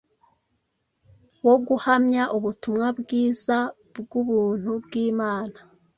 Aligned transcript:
wo 1.45 1.55
guhamya 1.67 2.23
ubutumwa 2.37 2.87
bwiza 2.99 3.57
bw’ubuntu 3.99 4.71
bw’Imana. 4.83 5.57